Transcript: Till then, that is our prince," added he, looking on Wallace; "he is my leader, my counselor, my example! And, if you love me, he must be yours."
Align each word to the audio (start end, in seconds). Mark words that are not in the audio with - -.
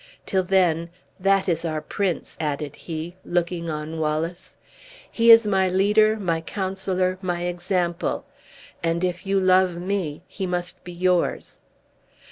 Till 0.25 0.41
then, 0.41 0.89
that 1.19 1.47
is 1.47 1.63
our 1.63 1.79
prince," 1.79 2.35
added 2.39 2.75
he, 2.75 3.15
looking 3.23 3.69
on 3.69 3.99
Wallace; 3.99 4.57
"he 5.11 5.29
is 5.29 5.45
my 5.45 5.69
leader, 5.69 6.15
my 6.17 6.41
counselor, 6.41 7.19
my 7.21 7.43
example! 7.43 8.25
And, 8.81 9.03
if 9.03 9.27
you 9.27 9.39
love 9.39 9.77
me, 9.79 10.23
he 10.27 10.47
must 10.47 10.83
be 10.83 10.91
yours." 10.91 11.59